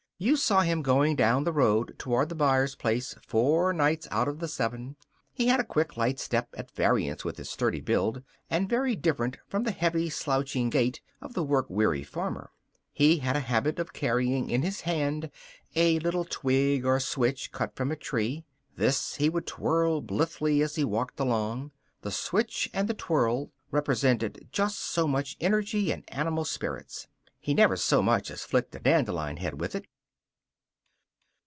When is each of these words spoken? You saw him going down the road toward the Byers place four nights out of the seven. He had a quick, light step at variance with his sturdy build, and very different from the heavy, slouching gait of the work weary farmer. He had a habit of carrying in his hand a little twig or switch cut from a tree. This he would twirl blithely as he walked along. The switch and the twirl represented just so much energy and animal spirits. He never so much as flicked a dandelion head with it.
You 0.23 0.35
saw 0.35 0.61
him 0.61 0.83
going 0.83 1.15
down 1.15 1.45
the 1.45 1.51
road 1.51 1.95
toward 1.97 2.29
the 2.29 2.35
Byers 2.35 2.75
place 2.75 3.15
four 3.25 3.73
nights 3.73 4.07
out 4.11 4.27
of 4.27 4.37
the 4.37 4.47
seven. 4.47 4.95
He 5.33 5.47
had 5.47 5.59
a 5.59 5.63
quick, 5.63 5.97
light 5.97 6.19
step 6.19 6.49
at 6.55 6.69
variance 6.69 7.25
with 7.25 7.37
his 7.37 7.49
sturdy 7.49 7.81
build, 7.81 8.21
and 8.47 8.69
very 8.69 8.95
different 8.95 9.39
from 9.47 9.63
the 9.63 9.71
heavy, 9.71 10.11
slouching 10.11 10.69
gait 10.69 11.01
of 11.21 11.33
the 11.33 11.41
work 11.41 11.71
weary 11.71 12.03
farmer. 12.03 12.51
He 12.93 13.17
had 13.17 13.35
a 13.35 13.39
habit 13.39 13.79
of 13.79 13.93
carrying 13.93 14.47
in 14.51 14.61
his 14.61 14.81
hand 14.81 15.31
a 15.75 15.97
little 15.97 16.25
twig 16.25 16.85
or 16.85 16.99
switch 16.99 17.51
cut 17.51 17.75
from 17.75 17.91
a 17.91 17.95
tree. 17.95 18.45
This 18.75 19.15
he 19.15 19.27
would 19.27 19.47
twirl 19.47 20.01
blithely 20.01 20.61
as 20.61 20.75
he 20.75 20.83
walked 20.83 21.19
along. 21.19 21.71
The 22.03 22.11
switch 22.11 22.69
and 22.75 22.87
the 22.87 22.93
twirl 22.93 23.49
represented 23.71 24.49
just 24.51 24.77
so 24.81 25.07
much 25.07 25.35
energy 25.41 25.91
and 25.91 26.03
animal 26.09 26.45
spirits. 26.45 27.07
He 27.39 27.55
never 27.55 27.75
so 27.75 28.03
much 28.03 28.29
as 28.29 28.43
flicked 28.43 28.75
a 28.75 28.79
dandelion 28.79 29.37
head 29.37 29.59
with 29.59 29.73
it. 29.73 29.87